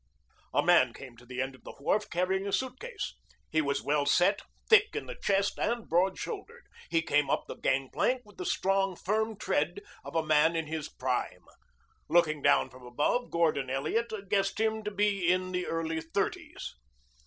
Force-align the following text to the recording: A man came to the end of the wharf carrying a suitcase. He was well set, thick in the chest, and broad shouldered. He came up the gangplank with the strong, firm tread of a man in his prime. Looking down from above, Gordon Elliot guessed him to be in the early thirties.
A 0.55 0.63
man 0.63 0.93
came 0.95 1.15
to 1.17 1.27
the 1.27 1.39
end 1.43 1.53
of 1.53 1.63
the 1.63 1.75
wharf 1.79 2.09
carrying 2.09 2.47
a 2.47 2.51
suitcase. 2.51 3.13
He 3.51 3.61
was 3.61 3.83
well 3.83 4.07
set, 4.07 4.41
thick 4.67 4.95
in 4.95 5.05
the 5.05 5.15
chest, 5.21 5.59
and 5.59 5.87
broad 5.87 6.17
shouldered. 6.17 6.65
He 6.89 7.03
came 7.03 7.29
up 7.29 7.43
the 7.47 7.53
gangplank 7.53 8.23
with 8.25 8.37
the 8.37 8.45
strong, 8.47 8.95
firm 8.95 9.37
tread 9.37 9.81
of 10.03 10.15
a 10.15 10.25
man 10.25 10.55
in 10.55 10.65
his 10.65 10.89
prime. 10.89 11.45
Looking 12.09 12.41
down 12.41 12.71
from 12.71 12.81
above, 12.83 13.29
Gordon 13.29 13.69
Elliot 13.69 14.11
guessed 14.27 14.59
him 14.59 14.81
to 14.85 14.89
be 14.91 15.31
in 15.31 15.51
the 15.51 15.67
early 15.67 16.01
thirties. 16.01 16.73